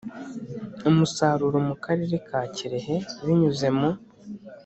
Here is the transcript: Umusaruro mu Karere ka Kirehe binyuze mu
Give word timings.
Umusaruro 0.89 1.57
mu 1.67 1.75
Karere 1.83 2.15
ka 2.27 2.41
Kirehe 2.55 2.95
binyuze 3.25 3.67
mu 3.77 3.89